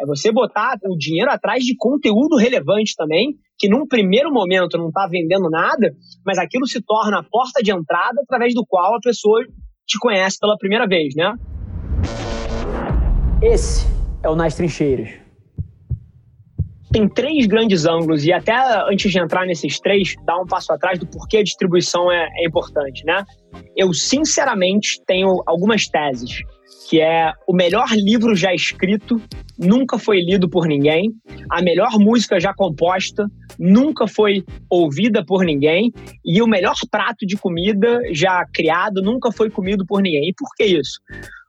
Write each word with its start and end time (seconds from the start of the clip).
É 0.00 0.06
você 0.06 0.32
botar 0.32 0.78
o 0.84 0.96
dinheiro 0.96 1.30
atrás 1.30 1.62
de 1.62 1.76
conteúdo 1.76 2.36
relevante 2.36 2.94
também, 2.96 3.34
que 3.58 3.68
num 3.68 3.86
primeiro 3.86 4.32
momento 4.32 4.78
não 4.78 4.88
está 4.88 5.06
vendendo 5.06 5.50
nada, 5.50 5.92
mas 6.24 6.38
aquilo 6.38 6.66
se 6.66 6.80
torna 6.80 7.18
a 7.18 7.22
porta 7.22 7.62
de 7.62 7.70
entrada 7.70 8.18
através 8.22 8.54
do 8.54 8.64
qual 8.66 8.94
a 8.96 9.00
pessoa 9.00 9.44
te 9.86 9.98
conhece 9.98 10.38
pela 10.40 10.56
primeira 10.56 10.86
vez, 10.86 11.14
né? 11.14 11.34
Esse 13.42 13.86
é 14.22 14.30
o 14.30 14.34
Nas 14.34 14.54
Trincheiras. 14.54 15.10
Tem 16.90 17.06
três 17.06 17.46
grandes 17.46 17.84
ângulos, 17.84 18.24
e 18.24 18.32
até 18.32 18.54
antes 18.90 19.12
de 19.12 19.20
entrar 19.20 19.44
nesses 19.44 19.78
três, 19.78 20.14
dar 20.24 20.40
um 20.40 20.46
passo 20.46 20.72
atrás 20.72 20.98
do 20.98 21.06
porquê 21.06 21.36
a 21.36 21.42
distribuição 21.42 22.10
é, 22.10 22.26
é 22.38 22.48
importante, 22.48 23.04
né? 23.04 23.22
Eu, 23.76 23.92
sinceramente, 23.92 24.98
tenho 25.06 25.42
algumas 25.46 25.86
teses 25.86 26.42
que 26.88 27.00
é 27.00 27.32
o 27.46 27.54
melhor 27.54 27.88
livro 27.92 28.34
já 28.34 28.52
escrito, 28.54 29.20
nunca 29.58 29.98
foi 29.98 30.20
lido 30.20 30.48
por 30.48 30.66
ninguém, 30.66 31.12
a 31.48 31.62
melhor 31.62 31.98
música 31.98 32.40
já 32.40 32.52
composta, 32.52 33.26
nunca 33.58 34.06
foi 34.08 34.44
ouvida 34.68 35.24
por 35.24 35.44
ninguém, 35.44 35.92
e 36.24 36.42
o 36.42 36.46
melhor 36.46 36.76
prato 36.90 37.26
de 37.26 37.36
comida 37.36 38.00
já 38.12 38.44
criado 38.52 39.02
nunca 39.02 39.30
foi 39.30 39.50
comido 39.50 39.84
por 39.86 40.02
ninguém. 40.02 40.30
E 40.30 40.34
por 40.34 40.48
que 40.56 40.64
isso? 40.64 41.00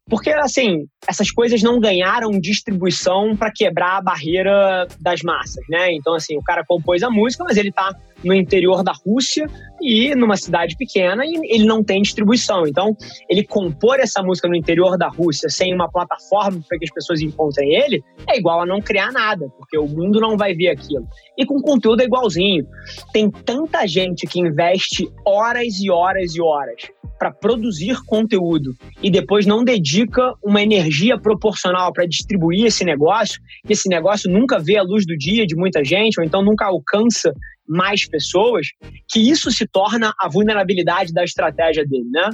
Porque, 0.09 0.29
assim, 0.29 0.85
essas 1.07 1.31
coisas 1.31 1.63
não 1.63 1.79
ganharam 1.79 2.31
distribuição 2.31 3.35
para 3.35 3.49
quebrar 3.49 3.98
a 3.98 4.01
barreira 4.01 4.85
das 4.99 5.21
massas, 5.21 5.63
né? 5.70 5.93
Então, 5.93 6.13
assim, 6.15 6.38
o 6.38 6.43
cara 6.43 6.65
compôs 6.67 7.01
a 7.01 7.09
música, 7.09 7.45
mas 7.45 7.55
ele 7.55 7.70
está 7.70 7.95
no 8.23 8.34
interior 8.34 8.84
da 8.84 8.93
Rússia 9.05 9.48
e 9.81 10.13
numa 10.16 10.38
cidade 10.38 10.75
pequena 10.77 11.25
e 11.25 11.34
ele 11.53 11.66
não 11.66 11.84
tem 11.84 12.02
distribuição. 12.02 12.67
Então, 12.67 12.95
ele 13.29 13.43
compor 13.43 13.99
essa 13.99 14.21
música 14.21 14.48
no 14.48 14.55
interior 14.55 14.98
da 14.98 15.09
Rússia 15.09 15.49
sem 15.49 15.73
uma 15.73 15.89
plataforma 15.89 16.62
para 16.67 16.77
que 16.77 16.85
as 16.85 16.93
pessoas 16.93 17.21
encontrem 17.21 17.73
ele 17.73 18.03
é 18.27 18.38
igual 18.38 18.62
a 18.62 18.65
não 18.65 18.81
criar 18.81 19.12
nada, 19.12 19.48
porque 19.57 19.77
o 19.77 19.88
mundo 19.88 20.20
não 20.20 20.38
vai 20.38 20.53
ver 20.53 20.70
aquilo. 20.70 21.07
E 21.38 21.45
com 21.45 21.59
conteúdo 21.62 22.02
é 22.02 22.05
igualzinho. 22.05 22.65
Tem 23.12 23.29
tanta 23.29 23.87
gente 23.87 24.27
que 24.27 24.40
investe 24.40 25.09
horas 25.26 25.79
e 25.81 25.90
horas 25.90 26.35
e 26.35 26.41
horas 26.41 26.91
para 27.21 27.31
produzir 27.31 28.03
conteúdo 28.07 28.71
e 29.03 29.12
depois 29.12 29.46
não 29.46 29.63
dedica 29.63 30.34
uma 30.43 30.59
energia 30.59 31.20
proporcional 31.20 31.93
para 31.93 32.07
distribuir 32.07 32.65
esse 32.65 32.84
negócio, 32.84 33.40
e 33.70 33.74
esse 33.74 33.87
negócio 33.87 34.31
nunca 34.31 34.57
vê 34.57 34.77
a 34.77 34.81
luz 34.81 35.05
do 35.05 35.15
dia 35.15 35.46
de 35.46 35.55
muita 35.55 35.84
gente, 35.84 36.20
ou 36.20 36.26
então 36.26 36.43
nunca 36.43 36.65
alcança 36.65 37.31
mais 37.72 38.05
pessoas, 38.05 38.68
que 39.10 39.20
isso 39.20 39.50
se 39.50 39.66
torna 39.66 40.14
a 40.20 40.27
vulnerabilidade 40.27 41.14
da 41.14 41.24
estratégia 41.24 41.86
dele, 41.86 42.10
né? 42.12 42.30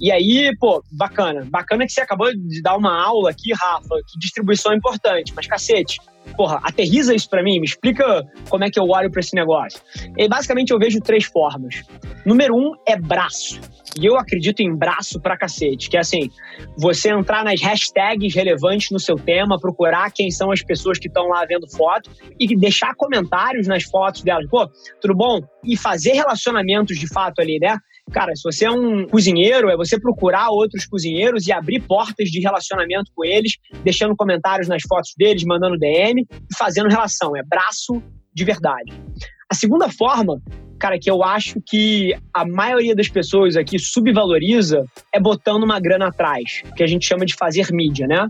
E 0.00 0.10
aí, 0.10 0.50
pô, 0.58 0.82
bacana. 0.90 1.46
Bacana 1.50 1.86
que 1.86 1.92
você 1.92 2.00
acabou 2.00 2.32
de 2.32 2.62
dar 2.62 2.76
uma 2.76 3.02
aula 3.02 3.30
aqui, 3.30 3.52
Rafa, 3.52 3.94
que 4.08 4.18
distribuição 4.18 4.72
é 4.72 4.76
importante, 4.76 5.32
mas 5.34 5.46
cacete, 5.46 5.98
porra, 6.36 6.60
aterriza 6.62 7.14
isso 7.14 7.28
para 7.28 7.42
mim, 7.42 7.60
me 7.60 7.66
explica 7.66 8.22
como 8.48 8.64
é 8.64 8.70
que 8.70 8.78
eu 8.78 8.84
olho 8.84 9.10
para 9.10 9.20
esse 9.20 9.34
negócio. 9.34 9.80
E 10.16 10.28
basicamente 10.28 10.72
eu 10.72 10.78
vejo 10.78 11.00
três 11.00 11.24
formas. 11.24 11.82
Número 12.24 12.54
um 12.54 12.72
é 12.86 12.96
braço. 12.96 13.60
E 14.00 14.06
eu 14.06 14.16
acredito 14.16 14.60
em 14.60 14.74
braço 14.74 15.20
pra 15.20 15.36
cacete, 15.36 15.90
que 15.90 15.96
é 15.96 16.00
assim, 16.00 16.30
você 16.78 17.10
entrar 17.10 17.44
nas 17.44 17.60
hashtags 17.60 18.34
relevantes 18.34 18.90
no 18.90 18.98
seu 18.98 19.16
tema, 19.16 19.58
procurar 19.60 20.10
quem 20.10 20.30
são 20.30 20.50
as 20.50 20.62
pessoas 20.62 20.98
que 20.98 21.08
estão 21.08 21.28
lá 21.28 21.44
vendo 21.44 21.68
foto 21.70 22.10
e 22.40 22.56
deixar 22.56 22.94
comentários 22.94 23.66
nas 23.66 23.82
fotos 23.84 24.22
delas. 24.22 24.48
Pô, 24.48 24.66
tudo 25.00 25.14
bom? 25.14 25.40
E 25.64 25.76
fazer 25.76 26.12
relacionamentos 26.12 26.98
de 26.98 27.06
fato 27.06 27.40
ali, 27.40 27.58
né? 27.60 27.76
Cara, 28.10 28.34
se 28.34 28.42
você 28.42 28.64
é 28.64 28.70
um 28.70 29.06
cozinheiro, 29.06 29.70
é 29.70 29.76
você 29.76 29.98
procurar 29.98 30.50
outros 30.50 30.86
cozinheiros 30.86 31.46
e 31.46 31.52
abrir 31.52 31.80
portas 31.80 32.28
de 32.28 32.40
relacionamento 32.40 33.10
com 33.14 33.24
eles, 33.24 33.52
deixando 33.84 34.16
comentários 34.16 34.68
nas 34.68 34.82
fotos 34.88 35.12
deles, 35.16 35.44
mandando 35.44 35.78
DM 35.78 36.22
e 36.22 36.56
fazendo 36.58 36.88
relação. 36.88 37.36
É 37.36 37.42
braço 37.42 38.02
de 38.34 38.44
verdade. 38.44 38.92
A 39.50 39.54
segunda 39.54 39.88
forma 39.88 40.40
cara, 40.82 40.98
que 40.98 41.08
eu 41.08 41.22
acho 41.22 41.60
que 41.64 42.12
a 42.34 42.44
maioria 42.44 42.92
das 42.92 43.08
pessoas 43.08 43.56
aqui 43.56 43.78
subvaloriza 43.78 44.84
é 45.14 45.20
botando 45.20 45.62
uma 45.62 45.78
grana 45.78 46.08
atrás, 46.08 46.62
que 46.74 46.82
a 46.82 46.88
gente 46.88 47.06
chama 47.06 47.24
de 47.24 47.36
fazer 47.36 47.68
mídia, 47.70 48.08
né? 48.08 48.26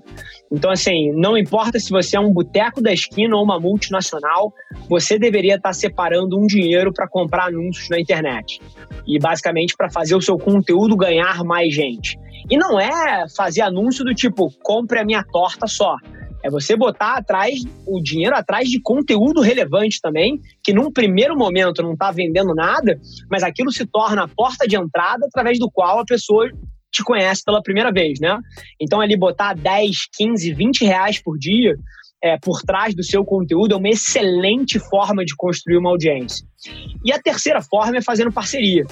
Então, 0.53 0.71
assim, 0.71 1.12
não 1.15 1.35
importa 1.35 1.81
se 1.81 1.89
você 1.89 2.15
é 2.15 2.21
um 2.21 2.31
boteco 2.31 2.83
da 2.83 2.93
esquina 2.93 3.35
ou 3.37 3.43
uma 3.43 3.59
multinacional, 3.59 4.53
você 4.87 5.19
deveria 5.19 5.55
estar 5.55 5.73
separando 5.73 6.39
um 6.39 6.47
dinheiro 6.47 6.93
para 6.93 7.09
comprar 7.09 7.47
anúncios 7.47 7.89
na 7.89 7.99
internet. 7.99 8.61
E 9.07 9.19
basicamente 9.19 9.75
para 9.75 9.91
fazer 9.91 10.15
o 10.15 10.21
seu 10.21 10.37
conteúdo 10.37 10.95
ganhar 10.95 11.43
mais 11.45 11.75
gente. 11.75 12.19
E 12.51 12.59
não 12.59 12.79
é 12.79 13.25
fazer 13.35 13.62
anúncio 13.62 14.05
do 14.05 14.15
tipo, 14.15 14.53
compre 14.62 14.99
a 14.99 15.05
minha 15.07 15.25
torta 15.25 15.67
só. 15.67 15.97
É 16.43 16.51
você 16.51 16.77
botar 16.77 17.15
atrás 17.17 17.61
o 17.87 18.01
dinheiro 18.01 18.37
atrás 18.37 18.69
de 18.69 18.81
conteúdo 18.81 19.41
relevante 19.41 20.01
também, 20.01 20.41
que 20.63 20.73
num 20.73 20.93
primeiro 20.93 21.37
momento 21.37 21.83
não 21.83 21.93
está 21.93 22.11
vendendo 22.11 22.55
nada, 22.55 22.99
mas 23.31 23.43
aquilo 23.43 23.71
se 23.71 23.87
torna 23.87 24.25
a 24.25 24.29
porta 24.29 24.67
de 24.67 24.77
entrada 24.77 25.27
através 25.27 25.59
do 25.59 25.71
qual 25.71 26.01
a 26.01 26.05
pessoa 26.05 26.51
te 26.91 27.03
conhece 27.03 27.43
pela 27.45 27.63
primeira 27.63 27.91
vez, 27.91 28.21
né? 28.21 28.39
Então 28.81 29.01
ali 29.01 29.17
botar 29.17 29.55
10, 29.55 29.97
15, 30.15 30.53
20 30.53 30.85
reais 30.85 31.23
por 31.23 31.39
dia 31.39 31.75
é, 32.23 32.39
por 32.39 32.63
trás 32.63 32.95
do 32.95 33.03
seu 33.03 33.25
conteúdo 33.25 33.75
é 33.75 33.77
uma 33.77 33.89
excelente 33.89 34.79
forma 34.79 35.25
de 35.25 35.35
construir 35.35 35.77
uma 35.77 35.91
audiência. 35.91 36.47
E 37.05 37.13
a 37.13 37.21
terceira 37.21 37.61
forma 37.61 37.97
é 37.97 38.03
fazendo 38.03 38.33
parceria. 38.33 38.85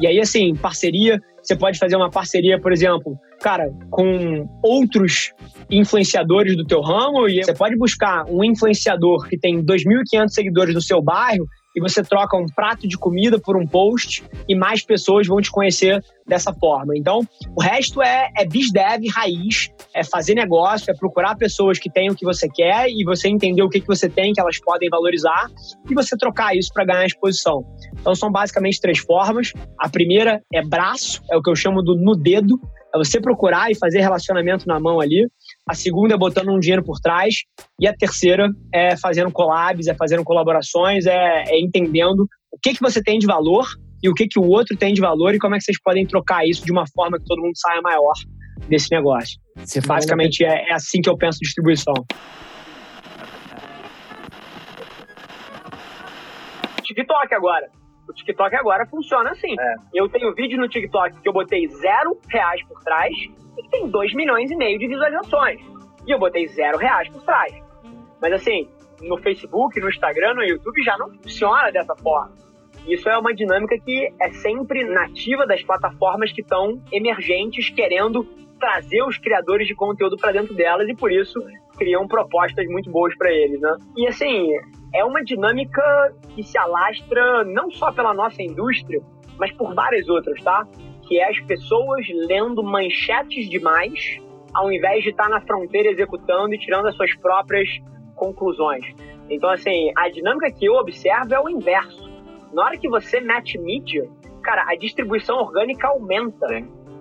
E 0.00 0.06
aí, 0.06 0.18
assim, 0.18 0.54
parceria, 0.54 1.20
você 1.42 1.54
pode 1.54 1.78
fazer 1.78 1.96
uma 1.96 2.10
parceria, 2.10 2.58
por 2.58 2.72
exemplo, 2.72 3.18
cara, 3.48 3.72
com 3.88 4.46
outros 4.62 5.32
influenciadores 5.70 6.54
do 6.54 6.66
teu 6.66 6.82
ramo 6.82 7.26
e 7.26 7.42
você 7.42 7.54
pode 7.54 7.76
buscar 7.78 8.26
um 8.28 8.44
influenciador 8.44 9.26
que 9.26 9.38
tem 9.38 9.64
2.500 9.64 10.28
seguidores 10.28 10.74
no 10.74 10.82
seu 10.82 11.00
bairro 11.00 11.46
e 11.78 11.80
você 11.80 12.02
troca 12.02 12.36
um 12.36 12.46
prato 12.46 12.88
de 12.88 12.98
comida 12.98 13.38
por 13.38 13.56
um 13.56 13.64
post 13.64 14.24
e 14.48 14.54
mais 14.56 14.82
pessoas 14.82 15.28
vão 15.28 15.40
te 15.40 15.48
conhecer 15.48 16.04
dessa 16.26 16.52
forma. 16.52 16.92
Então, 16.96 17.20
o 17.56 17.62
resto 17.62 18.02
é, 18.02 18.28
é 18.36 18.44
BizDev 18.44 19.06
raiz, 19.14 19.70
é 19.94 20.02
fazer 20.02 20.34
negócio, 20.34 20.90
é 20.90 20.94
procurar 20.94 21.36
pessoas 21.36 21.78
que 21.78 21.88
têm 21.88 22.10
o 22.10 22.16
que 22.16 22.24
você 22.24 22.48
quer 22.48 22.88
e 22.88 23.04
você 23.04 23.28
entender 23.28 23.62
o 23.62 23.68
que, 23.68 23.80
que 23.80 23.86
você 23.86 24.08
tem 24.08 24.32
que 24.32 24.40
elas 24.40 24.58
podem 24.60 24.90
valorizar 24.90 25.46
e 25.88 25.94
você 25.94 26.16
trocar 26.16 26.56
isso 26.56 26.70
para 26.74 26.84
ganhar 26.84 27.06
exposição. 27.06 27.64
Então, 28.00 28.12
são 28.12 28.30
basicamente 28.30 28.80
três 28.80 28.98
formas. 28.98 29.52
A 29.78 29.88
primeira 29.88 30.42
é 30.52 30.62
braço, 30.62 31.22
é 31.30 31.36
o 31.36 31.42
que 31.42 31.48
eu 31.48 31.56
chamo 31.56 31.80
do 31.80 31.94
no 31.94 32.16
dedo, 32.16 32.60
é 32.92 32.98
você 32.98 33.20
procurar 33.20 33.70
e 33.70 33.76
fazer 33.76 34.00
relacionamento 34.00 34.66
na 34.66 34.80
mão 34.80 35.00
ali. 35.00 35.28
A 35.68 35.74
segunda 35.74 36.14
é 36.14 36.18
botando 36.18 36.48
um 36.48 36.58
dinheiro 36.58 36.82
por 36.82 36.98
trás. 36.98 37.34
E 37.78 37.86
a 37.86 37.94
terceira 37.94 38.48
é 38.72 38.96
fazendo 38.96 39.30
collabs, 39.30 39.86
é 39.86 39.94
fazendo 39.94 40.24
colaborações, 40.24 41.04
é, 41.04 41.44
é 41.46 41.60
entendendo 41.60 42.26
o 42.50 42.58
que, 42.58 42.72
que 42.72 42.80
você 42.80 43.02
tem 43.02 43.18
de 43.18 43.26
valor 43.26 43.66
e 44.02 44.08
o 44.08 44.14
que, 44.14 44.26
que 44.26 44.38
o 44.38 44.48
outro 44.48 44.74
tem 44.76 44.94
de 44.94 45.00
valor 45.00 45.34
e 45.34 45.38
como 45.38 45.54
é 45.54 45.58
que 45.58 45.64
vocês 45.64 45.80
podem 45.82 46.06
trocar 46.06 46.46
isso 46.46 46.64
de 46.64 46.72
uma 46.72 46.84
forma 46.94 47.18
que 47.18 47.24
todo 47.26 47.42
mundo 47.42 47.52
saia 47.54 47.82
maior 47.82 48.14
desse 48.66 48.90
negócio. 48.90 49.38
Você 49.56 49.80
Basicamente 49.80 50.42
é, 50.42 50.70
é 50.70 50.72
assim 50.72 51.02
que 51.02 51.10
eu 51.10 51.16
penso 51.18 51.38
distribuição. 51.40 51.94
TikTok 56.82 57.34
agora. 57.34 57.68
O 58.08 58.12
TikTok 58.14 58.56
agora 58.56 58.86
funciona 58.86 59.32
assim. 59.32 59.54
É. 59.60 59.74
Eu 59.92 60.08
tenho 60.08 60.34
vídeo 60.34 60.58
no 60.58 60.66
TikTok 60.66 61.20
que 61.20 61.28
eu 61.28 61.32
botei 61.32 61.68
zero 61.68 62.18
reais 62.30 62.66
por 62.66 62.82
trás 62.82 63.12
e 63.58 63.62
que 63.62 63.70
tem 63.70 63.88
dois 63.88 64.14
milhões 64.14 64.50
e 64.50 64.56
meio 64.56 64.78
de 64.78 64.86
visualizações. 64.86 65.60
E 66.06 66.10
eu 66.10 66.18
botei 66.18 66.46
zero 66.48 66.78
reais 66.78 67.08
por 67.08 67.22
trás. 67.22 67.52
Mas 68.22 68.32
assim, 68.32 68.68
no 69.02 69.18
Facebook, 69.18 69.78
no 69.80 69.88
Instagram, 69.88 70.34
no 70.34 70.42
YouTube 70.42 70.82
já 70.82 70.96
não 70.96 71.10
funciona 71.10 71.70
dessa 71.70 71.94
forma. 71.96 72.32
Isso 72.86 73.08
é 73.08 73.18
uma 73.18 73.34
dinâmica 73.34 73.76
que 73.78 74.12
é 74.20 74.30
sempre 74.30 74.84
nativa 74.84 75.46
das 75.46 75.62
plataformas 75.62 76.32
que 76.32 76.40
estão 76.40 76.80
emergentes, 76.90 77.68
querendo 77.68 78.24
trazer 78.58 79.02
os 79.02 79.18
criadores 79.18 79.66
de 79.66 79.74
conteúdo 79.74 80.16
para 80.16 80.32
dentro 80.32 80.54
delas 80.54 80.88
e 80.88 80.94
por 80.94 81.12
isso 81.12 81.38
criam 81.76 82.08
propostas 82.08 82.66
muito 82.66 82.90
boas 82.90 83.16
para 83.16 83.30
eles, 83.30 83.60
né? 83.60 83.76
E 83.96 84.06
assim, 84.08 84.48
é 84.94 85.04
uma 85.04 85.22
dinâmica 85.22 86.12
que 86.34 86.42
se 86.42 86.58
alastra 86.58 87.44
não 87.44 87.70
só 87.70 87.92
pela 87.92 88.12
nossa 88.12 88.42
indústria, 88.42 89.00
mas 89.38 89.52
por 89.52 89.74
várias 89.74 90.08
outras, 90.08 90.42
tá? 90.42 90.66
Que 91.08 91.18
é 91.18 91.28
as 91.28 91.40
pessoas 91.40 92.06
lendo 92.28 92.62
manchetes 92.62 93.48
demais, 93.48 94.20
ao 94.54 94.70
invés 94.70 95.02
de 95.02 95.10
estar 95.10 95.28
na 95.28 95.40
fronteira 95.40 95.90
executando 95.90 96.54
e 96.54 96.58
tirando 96.58 96.86
as 96.86 96.94
suas 96.94 97.14
próprias 97.16 97.68
conclusões. 98.14 98.84
Então, 99.30 99.50
assim, 99.50 99.90
a 99.96 100.08
dinâmica 100.08 100.50
que 100.52 100.66
eu 100.66 100.74
observo 100.74 101.34
é 101.34 101.40
o 101.40 101.48
inverso. 101.48 102.08
Na 102.52 102.64
hora 102.64 102.78
que 102.78 102.88
você 102.88 103.20
mete 103.20 103.58
mídia, 103.58 104.08
cara, 104.42 104.64
a 104.68 104.76
distribuição 104.76 105.38
orgânica 105.38 105.88
aumenta. 105.88 106.46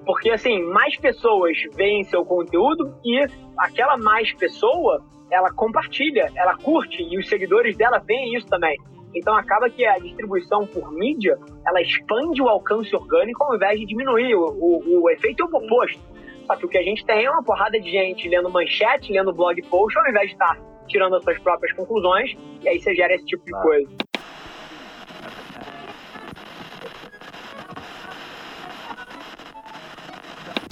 Porque, 0.06 0.30
assim, 0.30 0.62
mais 0.64 0.98
pessoas 0.98 1.58
veem 1.76 2.04
seu 2.06 2.24
conteúdo 2.24 2.96
e 3.04 3.26
aquela 3.58 3.98
mais 3.98 4.34
pessoa 4.34 5.04
ela 5.30 5.52
compartilha, 5.52 6.32
ela 6.36 6.56
curte 6.58 7.04
e 7.04 7.18
os 7.18 7.28
seguidores 7.28 7.76
dela 7.76 8.00
veem 8.00 8.36
isso 8.36 8.48
também. 8.48 8.78
Então 9.18 9.36
acaba 9.36 9.70
que 9.70 9.86
a 9.86 9.98
distribuição 9.98 10.66
por 10.68 10.92
mídia, 10.92 11.38
ela 11.66 11.82
expande 11.82 12.42
o 12.42 12.48
alcance 12.48 12.96
orgânico 12.96 13.44
ao 13.44 13.56
invés 13.56 13.80
de 13.80 13.86
diminuir. 13.86 14.36
O, 14.36 14.46
o, 14.46 15.04
o 15.04 15.10
efeito 15.10 15.44
é 15.44 15.46
o 15.46 15.58
oposto. 15.58 16.02
Só 16.46 16.56
que 16.56 16.66
o 16.66 16.70
que 16.70 16.78
a 16.78 16.84
gente 16.84 17.06
tem 17.06 17.26
é 17.26 17.30
uma 17.30 17.44
porrada 17.44 17.80
de 17.80 17.90
gente 17.90 18.30
lendo 18.30 18.50
manchete, 18.50 19.12
lendo 19.12 19.34
blog 19.34 19.62
post, 19.64 19.98
ao 19.98 20.08
invés 20.08 20.28
de 20.28 20.34
estar 20.34 20.58
tirando 20.88 21.16
as 21.16 21.24
suas 21.24 21.38
próprias 21.40 21.76
conclusões, 21.76 22.36
e 22.62 22.70
aí 22.70 22.80
você 22.80 22.96
gera 22.96 23.14
esse 23.14 23.26
tipo 23.26 23.44
de 23.44 23.52
coisa. 23.52 23.90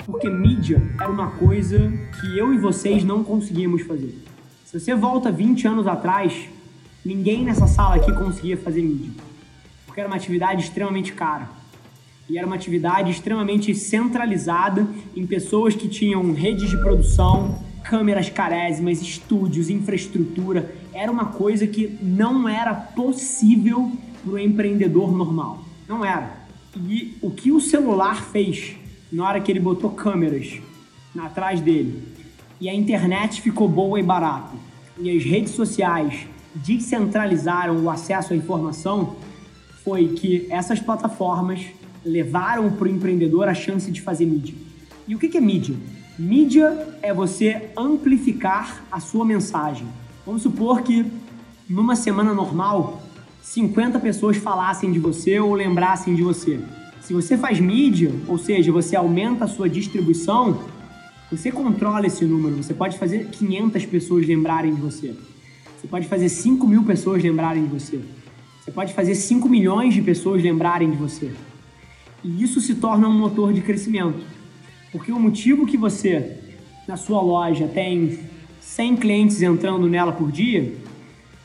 Porque 0.06 0.30
mídia 0.30 0.81
era 1.01 1.09
uma 1.09 1.31
coisa 1.31 1.77
que 2.21 2.38
eu 2.38 2.53
e 2.53 2.57
vocês 2.57 3.03
não 3.03 3.24
conseguíamos 3.24 3.81
fazer. 3.81 4.13
Se 4.63 4.80
você 4.80 4.95
volta 4.95 5.31
20 5.31 5.68
anos 5.68 5.88
atrás, 5.88 6.47
ninguém 7.06 7.46
nessa 7.46 7.68
sala 7.68 7.96
aqui 7.96 8.12
conseguia 8.13 8.57
fazer 8.57 8.81
mídia. 8.81 9.12
Porque 9.86 10.00
era 10.00 10.10
uma 10.10 10.16
atividade 10.16 10.63
extremamente 10.63 11.13
cara. 11.13 11.48
E 12.28 12.38
era 12.38 12.48
uma 12.48 12.56
atividade 12.56 13.12
extremamente 13.12 13.75
centralizada 13.75 14.88
em 15.16 15.28
pessoas 15.28 15.75
que 15.75 15.88
tinham 15.88 16.34
redes 16.34 16.69
de 16.69 16.78
produção, 16.78 17.63
câmeras 17.84 18.30
carésimas, 18.30 19.00
estúdios, 19.00 19.69
infraestrutura. 19.69 20.74
Era 20.92 21.12
uma 21.12 21.25
coisa 21.25 21.68
que 21.68 22.00
não 22.02 22.50
era 22.50 22.74
possível 22.74 23.92
para 24.24 24.34
o 24.34 24.40
empreendedor 24.40 25.16
normal. 25.16 25.63
Não 25.88 26.04
era. 26.04 26.46
E 26.75 27.16
o 27.22 27.30
que 27.30 27.52
o 27.52 27.62
celular 27.62 28.24
fez 28.24 28.75
na 29.12 29.24
hora 29.28 29.40
que 29.40 29.52
ele 29.52 29.60
botou 29.60 29.92
câmeras 29.92 30.60
atrás 31.18 31.62
dele 31.62 32.04
e 32.60 32.68
a 32.68 32.74
internet 32.74 33.42
ficou 33.42 33.69
boa 33.69 34.00
e 34.00 34.04
barata 34.04 34.54
e 35.00 35.16
as 35.16 35.24
redes 35.24 35.54
sociais 35.54 36.28
descentralizaram 36.56 37.84
o 37.84 37.90
acesso 37.90 38.34
à 38.34 38.36
informação 38.36 39.16
foi 39.84 40.10
que 40.10 40.48
essas 40.50 40.80
plataformas 40.80 41.66
levaram 42.04 42.72
para 42.72 42.86
o 42.86 42.90
empreendedor 42.90 43.48
a 43.48 43.54
chance 43.54 43.92
de 43.92 44.02
fazer 44.02 44.25
mídia. 44.25 44.56
E 45.07 45.16
o 45.16 45.19
que 45.19 45.38
é 45.38 45.42
mídia? 45.42 45.75
Mídia 46.18 46.98
é 47.02 47.13
você 47.13 47.69
amplificar 47.78 48.84
a 48.92 49.00
sua 49.00 49.25
mensagem. 49.25 49.88
Vamos 50.25 50.42
supor 50.42 50.81
que 50.81 51.06
numa 51.69 51.96
semana 51.96 52.34
normal 52.34 53.02
50 53.42 54.00
pessoas 54.00 54.38
falassem 54.38 54.92
de 54.92 54.98
você 54.98 55.40
ou 55.40 55.54
lembrassem 55.54 56.16
de 56.16 56.24
você. 56.24 56.60
Se 57.02 57.13
você 57.13 57.38
faz 57.38 57.60
mídia, 57.60 58.12
ou 58.28 58.38
seja, 58.38 58.72
você 58.72 58.96
aumenta 58.96 59.46
a 59.46 59.48
sua 59.48 59.69
distribuição, 59.69 60.60
você 61.30 61.52
controla 61.52 62.07
esse 62.07 62.25
número. 62.25 62.56
Você 62.56 62.74
pode 62.74 62.98
fazer 62.98 63.28
500 63.30 63.86
pessoas 63.86 64.25
lembrarem 64.25 64.74
de 64.74 64.81
você. 64.81 65.13
Você 65.86 65.90
pode 65.90 66.08
fazer 66.08 66.30
5 66.30 66.68
mil 66.68 66.84
pessoas 66.84 67.22
lembrarem 67.22 67.64
de 67.64 67.70
você. 67.70 68.00
Você 68.60 68.72
pode 68.72 68.92
fazer 68.92 69.14
5 69.14 69.48
milhões 69.48 69.94
de 69.94 70.02
pessoas 70.02 70.42
lembrarem 70.42 70.90
de 70.90 70.98
você. 70.98 71.32
E 72.24 72.42
isso 72.42 72.60
se 72.60 72.74
torna 72.74 73.08
um 73.08 73.16
motor 73.16 73.54
de 73.54 73.62
crescimento. 73.62 74.20
Porque 74.92 75.12
o 75.12 75.20
motivo 75.20 75.64
que 75.64 75.78
você, 75.78 76.40
na 76.88 76.98
sua 76.98 77.22
loja, 77.22 77.68
tem 77.68 78.18
100 78.60 78.96
clientes 78.96 79.44
entrando 79.44 79.88
nela 79.88 80.12
por 80.12 80.32
dia, 80.32 80.74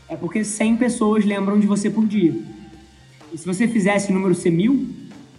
é 0.09 0.17
porque 0.17 0.43
100 0.43 0.79
pessoas 0.79 1.23
lembram 1.23 1.61
de 1.61 1.67
você 1.67 1.91
por 1.91 2.07
dia. 2.07 2.35
E 3.35 3.37
se 3.37 3.45
você 3.45 3.69
fizesse 3.69 4.11
o 4.11 4.15
número 4.15 4.35
ser 4.35 4.51
mil, 4.51 4.89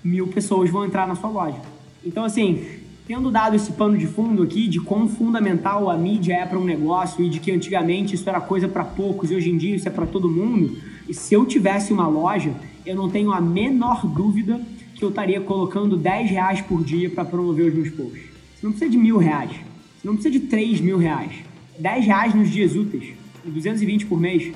mil 0.03 0.27
pessoas 0.27 0.69
vão 0.69 0.85
entrar 0.85 1.07
na 1.07 1.15
sua 1.15 1.31
loja. 1.31 1.59
Então, 2.05 2.23
assim, 2.23 2.63
tendo 3.07 3.31
dado 3.31 3.55
esse 3.55 3.71
pano 3.73 3.97
de 3.97 4.07
fundo 4.07 4.43
aqui 4.43 4.67
de 4.67 4.79
quão 4.79 5.07
fundamental 5.07 5.89
a 5.89 5.97
mídia 5.97 6.33
é 6.33 6.45
para 6.45 6.59
um 6.59 6.63
negócio 6.63 7.23
e 7.23 7.29
de 7.29 7.39
que 7.39 7.51
antigamente 7.51 8.15
isso 8.15 8.29
era 8.29 8.39
coisa 8.39 8.67
para 8.67 8.83
poucos 8.83 9.31
e 9.31 9.35
hoje 9.35 9.49
em 9.49 9.57
dia 9.57 9.75
isso 9.75 9.87
é 9.87 9.91
para 9.91 10.05
todo 10.05 10.29
mundo, 10.29 10.77
se 11.13 11.33
eu 11.33 11.45
tivesse 11.45 11.91
uma 11.91 12.07
loja, 12.07 12.53
eu 12.85 12.95
não 12.95 13.09
tenho 13.09 13.31
a 13.31 13.41
menor 13.41 14.05
dúvida 14.07 14.61
que 14.95 15.03
eu 15.03 15.09
estaria 15.09 15.41
colocando 15.41 15.97
10 15.97 16.29
reais 16.29 16.61
por 16.61 16.83
dia 16.83 17.09
para 17.09 17.25
promover 17.25 17.67
os 17.67 17.73
meus 17.73 17.89
posts. 17.89 18.23
Você 18.55 18.65
não 18.65 18.71
precisa 18.71 18.91
de 18.91 18.97
mil 18.97 19.17
reais, 19.17 19.51
você 19.51 20.07
não 20.07 20.13
precisa 20.13 20.39
de 20.39 20.47
3 20.47 20.81
mil 20.81 20.97
reais. 20.97 21.31
10 21.79 22.05
reais 22.05 22.35
nos 22.35 22.49
dias 22.49 22.75
úteis, 22.75 23.13
220 23.43 24.05
por 24.05 24.19
mês. 24.19 24.53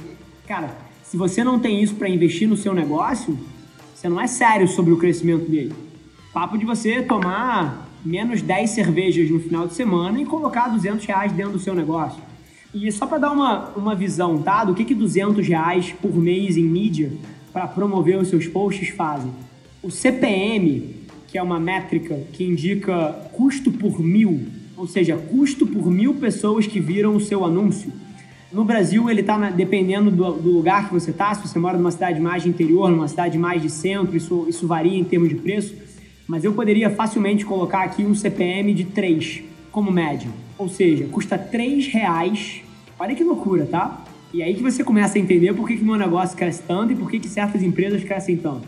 Cara, 0.48 0.77
se 1.03 1.18
você 1.18 1.44
não 1.44 1.59
tem 1.59 1.81
isso 1.81 1.95
para 1.95 2.07
investir 2.07 2.48
no 2.48 2.56
seu 2.56 2.74
negócio, 2.74 3.38
você 3.94 4.07
não 4.07 4.21
é 4.21 4.27
sério 4.27 4.68
sobre 4.68 4.94
o 4.94 4.98
crescimento 4.98 5.50
dele. 5.50 5.74
Papo 6.31 6.57
de 6.57 6.65
você 6.65 7.01
tomar 7.01 7.84
menos 8.05 8.41
10 8.41 8.69
cervejas 8.69 9.29
no 9.29 9.39
final 9.39 9.67
de 9.67 9.73
semana 9.73 10.21
e 10.21 10.25
colocar 10.25 10.69
200 10.69 11.05
reais 11.05 11.31
dentro 11.31 11.53
do 11.53 11.59
seu 11.59 11.73
negócio. 11.73 12.21
E 12.73 12.91
só 12.91 13.07
para 13.07 13.17
dar 13.17 13.31
uma, 13.31 13.69
uma 13.69 13.95
visão, 13.95 14.41
tá? 14.41 14.63
Do 14.63 14.73
que, 14.73 14.83
que 14.83 14.93
200 14.93 15.47
reais 15.47 15.93
por 16.01 16.15
mês 16.15 16.57
em 16.57 16.63
mídia 16.63 17.11
para 17.51 17.67
promover 17.67 18.17
os 18.17 18.27
seus 18.27 18.47
posts 18.47 18.89
fazem. 18.89 19.31
O 19.81 19.89
CPM, 19.89 20.95
que 21.27 21.37
é 21.37 21.41
uma 21.41 21.59
métrica 21.59 22.19
que 22.33 22.43
indica 22.43 23.13
custo 23.31 23.71
por 23.71 23.99
mil, 23.99 24.41
ou 24.75 24.85
seja, 24.87 25.15
custo 25.15 25.65
por 25.65 25.89
mil 25.89 26.15
pessoas 26.15 26.67
que 26.67 26.79
viram 26.79 27.15
o 27.15 27.21
seu 27.21 27.45
anúncio, 27.45 27.91
no 28.51 28.63
Brasil, 28.63 29.09
ele 29.09 29.21
está 29.21 29.37
dependendo 29.49 30.09
do, 30.09 30.31
do, 30.33 30.49
lugar 30.49 30.87
que 30.87 30.93
você 30.93 31.11
está. 31.11 31.33
Se 31.33 31.45
você 31.45 31.59
mora 31.59 31.77
numa 31.77 31.91
cidade 31.91 32.21
mais 32.21 32.43
de 32.43 32.49
interior, 32.49 32.89
numa 32.89 33.07
cidade 33.07 33.37
mais 33.37 33.61
de 33.61 33.69
centro, 33.69 34.15
isso, 34.15 34.45
isso 34.47 34.65
varia 34.65 34.97
em 34.97 35.03
termos 35.03 35.27
de 35.27 35.35
preço. 35.35 35.75
Mas 36.27 36.44
eu 36.44 36.54
poderia 36.54 36.89
facilmente 36.89 37.45
colocar 37.45 37.83
aqui 37.83 38.04
um 38.04 38.16
CPM 38.16 38.74
de 38.74 38.86
3 38.86 39.44
como 39.72 39.92
média. 39.92 40.30
Ou 40.57 40.68
seja, 40.68 41.06
custa 41.06 41.38
3 41.38 41.88
reais. 41.88 42.62
Olha 42.98 43.13
que 43.13 43.24
loucura, 43.24 43.66
tá? 43.66 44.04
E 44.33 44.42
aí 44.42 44.56
que 44.56 44.63
você 44.63 44.83
começa 44.83 45.18
a 45.18 45.22
entender 45.22 45.54
por 45.54 45.68
que, 45.68 45.77
que 45.77 45.83
meu 45.83 45.95
negócio 45.95 46.36
cresce 46.36 46.63
tanto 46.63 46.94
e 46.94 46.95
por 46.95 47.10
que, 47.10 47.19
que 47.19 47.27
certas 47.27 47.62
empresas 47.62 48.04
crescem 48.04 48.38
tanto. 48.38 48.68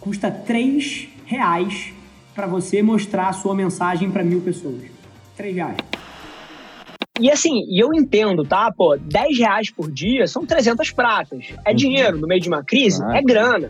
Custa 0.00 0.30
3 0.30 1.08
reais 1.26 1.92
para 2.34 2.46
você 2.46 2.82
mostrar 2.82 3.28
a 3.28 3.32
sua 3.32 3.54
mensagem 3.54 4.10
para 4.10 4.24
mil 4.24 4.40
pessoas. 4.40 4.82
3 5.36 5.54
reais. 5.54 5.76
E 7.20 7.30
assim, 7.30 7.64
e 7.68 7.82
eu 7.82 7.92
entendo, 7.92 8.44
tá? 8.44 8.72
Pô, 8.72 8.96
10 8.96 9.38
reais 9.38 9.70
por 9.70 9.90
dia 9.90 10.26
são 10.28 10.46
300 10.46 10.92
pratas. 10.92 11.46
É 11.64 11.70
uhum. 11.70 11.76
dinheiro 11.76 12.18
no 12.18 12.28
meio 12.28 12.40
de 12.40 12.48
uma 12.48 12.62
crise? 12.62 13.02
É 13.12 13.20
grana. 13.20 13.68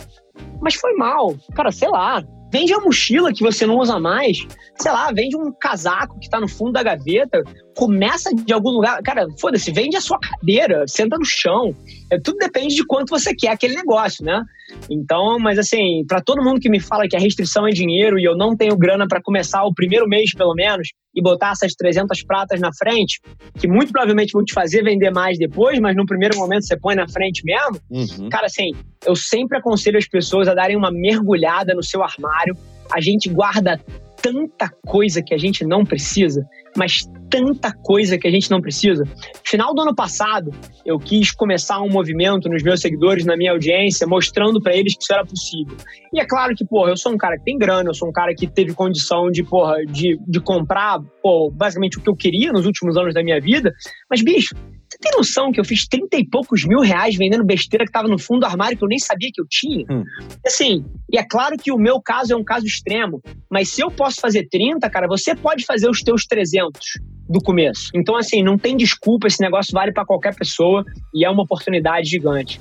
Mas 0.60 0.74
foi 0.74 0.94
mal. 0.94 1.34
Cara, 1.54 1.72
sei 1.72 1.88
lá. 1.88 2.22
Vende 2.50 2.72
a 2.72 2.80
mochila 2.80 3.32
que 3.32 3.42
você 3.42 3.66
não 3.66 3.76
usa 3.76 3.98
mais. 3.98 4.46
Sei 4.76 4.90
lá, 4.90 5.12
vende 5.12 5.36
um 5.36 5.52
casaco 5.52 6.18
que 6.18 6.30
tá 6.30 6.40
no 6.40 6.48
fundo 6.48 6.72
da 6.72 6.82
gaveta. 6.82 7.42
Começa 7.76 8.34
de 8.34 8.52
algum 8.52 8.70
lugar. 8.70 9.02
Cara, 9.02 9.26
foda-se, 9.40 9.70
vende 9.70 9.96
a 9.96 10.00
sua 10.00 10.18
cadeira, 10.18 10.84
senta 10.86 11.18
no 11.18 11.24
chão. 11.24 11.74
É, 12.10 12.18
tudo 12.18 12.38
depende 12.38 12.74
de 12.74 12.86
quanto 12.86 13.10
você 13.10 13.34
quer 13.34 13.50
aquele 13.50 13.74
negócio, 13.74 14.24
né? 14.24 14.42
Então, 14.90 15.38
mas 15.38 15.58
assim, 15.58 16.04
para 16.06 16.20
todo 16.20 16.42
mundo 16.42 16.60
que 16.60 16.70
me 16.70 16.80
fala 16.80 17.06
que 17.08 17.16
a 17.16 17.20
restrição 17.20 17.66
é 17.66 17.70
dinheiro 17.70 18.18
e 18.18 18.24
eu 18.24 18.36
não 18.36 18.56
tenho 18.56 18.76
grana 18.76 19.06
para 19.06 19.22
começar 19.22 19.64
o 19.64 19.74
primeiro 19.74 20.08
mês, 20.08 20.32
pelo 20.34 20.54
menos, 20.54 20.88
e 21.18 21.22
botar 21.22 21.50
essas 21.50 21.74
300 21.74 22.22
pratas 22.22 22.60
na 22.60 22.70
frente, 22.72 23.20
que 23.58 23.66
muito 23.66 23.90
provavelmente 23.90 24.32
vão 24.32 24.44
te 24.44 24.54
fazer 24.54 24.84
vender 24.84 25.10
mais 25.10 25.36
depois, 25.36 25.80
mas 25.80 25.96
no 25.96 26.06
primeiro 26.06 26.38
momento 26.38 26.64
você 26.64 26.78
põe 26.78 26.94
na 26.94 27.08
frente 27.08 27.42
mesmo. 27.44 27.80
Uhum. 27.90 28.28
Cara, 28.28 28.46
assim, 28.46 28.70
eu 29.04 29.16
sempre 29.16 29.58
aconselho 29.58 29.98
as 29.98 30.06
pessoas 30.06 30.46
a 30.46 30.54
darem 30.54 30.76
uma 30.76 30.92
mergulhada 30.92 31.74
no 31.74 31.82
seu 31.82 32.04
armário. 32.04 32.56
A 32.92 33.00
gente 33.00 33.28
guarda 33.28 33.80
tanta 34.22 34.68
coisa 34.86 35.22
que 35.22 35.34
a 35.34 35.38
gente 35.38 35.64
não 35.64 35.84
precisa, 35.84 36.46
mas 36.76 37.08
tanta 37.30 37.72
coisa 37.72 38.18
que 38.18 38.26
a 38.26 38.30
gente 38.30 38.50
não 38.50 38.60
precisa. 38.60 39.04
Final 39.44 39.74
do 39.74 39.82
ano 39.82 39.94
passado, 39.94 40.50
eu 40.84 40.98
quis 40.98 41.30
começar 41.30 41.80
um 41.80 41.90
movimento 41.90 42.48
nos 42.48 42.62
meus 42.62 42.80
seguidores, 42.80 43.24
na 43.24 43.36
minha 43.36 43.52
audiência, 43.52 44.06
mostrando 44.06 44.60
para 44.60 44.74
eles 44.74 44.96
que 44.96 45.02
isso 45.02 45.12
era 45.12 45.24
possível. 45.24 45.76
E 46.12 46.20
é 46.20 46.26
claro 46.26 46.54
que, 46.54 46.64
porra, 46.64 46.90
eu 46.90 46.96
sou 46.96 47.12
um 47.12 47.18
cara 47.18 47.36
que 47.38 47.44
tem 47.44 47.58
grana, 47.58 47.90
eu 47.90 47.94
sou 47.94 48.08
um 48.08 48.12
cara 48.12 48.34
que 48.34 48.46
teve 48.46 48.74
condição 48.74 49.30
de, 49.30 49.42
porra, 49.42 49.76
de, 49.84 50.18
de 50.26 50.40
comprar, 50.40 51.00
pô, 51.22 51.50
basicamente 51.50 51.98
o 51.98 52.02
que 52.02 52.08
eu 52.08 52.16
queria 52.16 52.52
nos 52.52 52.66
últimos 52.66 52.96
anos 52.96 53.14
da 53.14 53.22
minha 53.22 53.40
vida, 53.40 53.72
mas, 54.10 54.22
bicho, 54.22 54.54
você 54.98 55.10
tem 55.10 55.12
noção 55.16 55.52
que 55.52 55.60
eu 55.60 55.64
fiz 55.64 55.86
30 55.86 56.16
e 56.16 56.28
poucos 56.28 56.64
mil 56.64 56.80
reais 56.80 57.16
vendendo 57.16 57.44
besteira 57.44 57.84
que 57.84 57.90
estava 57.90 58.08
no 58.08 58.18
fundo 58.18 58.40
do 58.40 58.46
armário 58.46 58.76
que 58.76 58.82
eu 58.82 58.88
nem 58.88 58.98
sabia 58.98 59.30
que 59.32 59.40
eu 59.40 59.46
tinha? 59.48 59.84
Hum. 59.88 60.02
Assim, 60.44 60.84
e 61.10 61.16
é 61.16 61.24
claro 61.24 61.56
que 61.56 61.70
o 61.70 61.78
meu 61.78 62.00
caso 62.00 62.32
é 62.32 62.36
um 62.36 62.44
caso 62.44 62.66
extremo, 62.66 63.22
mas 63.48 63.68
se 63.68 63.80
eu 63.80 63.90
posso 63.90 64.20
fazer 64.20 64.48
30, 64.50 64.90
cara, 64.90 65.06
você 65.06 65.34
pode 65.36 65.64
fazer 65.64 65.88
os 65.88 66.02
teus 66.02 66.24
300 66.26 66.80
do 67.28 67.40
começo. 67.40 67.90
Então, 67.94 68.16
assim, 68.16 68.42
não 68.42 68.58
tem 68.58 68.76
desculpa, 68.76 69.26
esse 69.26 69.40
negócio 69.40 69.72
vale 69.72 69.92
para 69.92 70.04
qualquer 70.04 70.34
pessoa 70.34 70.84
e 71.14 71.24
é 71.24 71.30
uma 71.30 71.42
oportunidade 71.42 72.08
gigante. 72.08 72.60